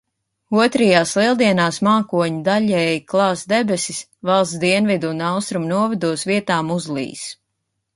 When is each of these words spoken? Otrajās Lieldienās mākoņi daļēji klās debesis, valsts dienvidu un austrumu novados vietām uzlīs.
Otrajās 0.61 1.11
Lieldienās 1.19 1.77
mākoņi 1.89 2.41
daļēji 2.49 2.97
klās 3.13 3.45
debesis, 3.53 4.03
valsts 4.33 4.63
dienvidu 4.67 5.13
un 5.15 5.25
austrumu 5.31 5.75
novados 5.79 6.31
vietām 6.35 6.79
uzlīs. 6.83 7.33